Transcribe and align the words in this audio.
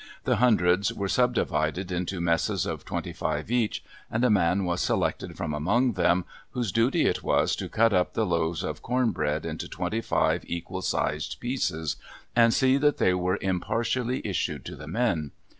The 0.23 0.37
hundreds 0.37 0.91
were 0.91 1.07
subdivided 1.07 1.91
into 1.91 2.19
messes 2.19 2.65
of 2.65 2.85
twenty 2.85 3.13
five 3.13 3.51
each, 3.51 3.83
and 4.09 4.23
a 4.25 4.31
man 4.31 4.65
was 4.65 4.81
selected 4.81 5.37
from 5.37 5.53
among 5.53 5.91
them 5.91 6.25
whose 6.53 6.71
duty 6.71 7.05
it 7.05 7.21
was 7.21 7.55
to 7.57 7.69
cut 7.69 7.93
up 7.93 8.15
the 8.15 8.25
loaves 8.25 8.63
of 8.63 8.81
corn 8.81 9.11
bread 9.11 9.45
into 9.45 9.69
twenty 9.69 10.01
five 10.01 10.43
equal 10.47 10.81
sized 10.81 11.39
pieces, 11.39 11.97
and 12.35 12.51
see 12.51 12.77
that 12.77 12.97
they 12.97 13.13
were 13.13 13.37
impartially 13.41 14.23
issued 14.25 14.65
to 14.65 14.75
the 14.75 14.87
men. 14.87 15.33